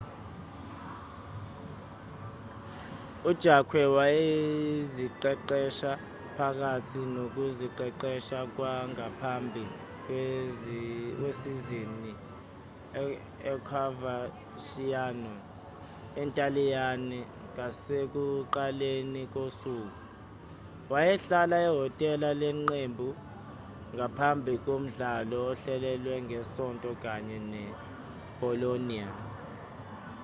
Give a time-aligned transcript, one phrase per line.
[3.29, 5.91] u-jarque wayeziqeqesha
[6.35, 9.63] phakathi nokuziqeqesha kwangaphambi
[10.05, 12.11] kwesizini
[13.51, 15.33] e-coverciano
[16.21, 17.19] entaliyane
[17.51, 19.97] ngasekuqaleni kosuku
[20.91, 23.09] wayehlala ehhotela leqembu
[23.95, 29.07] ngaphambi komdlalo ohlelelwe ngesonto kanye ne-bolonia